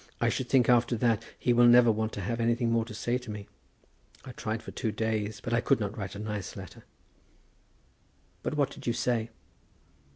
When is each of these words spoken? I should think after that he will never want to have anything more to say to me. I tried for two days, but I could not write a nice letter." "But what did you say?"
I 0.19 0.29
should 0.29 0.49
think 0.49 0.67
after 0.67 0.97
that 0.97 1.23
he 1.37 1.53
will 1.53 1.67
never 1.67 1.91
want 1.91 2.11
to 2.13 2.21
have 2.21 2.39
anything 2.39 2.71
more 2.71 2.85
to 2.85 2.93
say 2.95 3.19
to 3.19 3.29
me. 3.29 3.45
I 4.25 4.31
tried 4.31 4.63
for 4.63 4.71
two 4.71 4.91
days, 4.91 5.39
but 5.39 5.53
I 5.53 5.61
could 5.61 5.79
not 5.79 5.95
write 5.95 6.15
a 6.15 6.17
nice 6.17 6.55
letter." 6.55 6.85
"But 8.41 8.57
what 8.57 8.71
did 8.71 8.87
you 8.87 8.93
say?" 8.93 9.29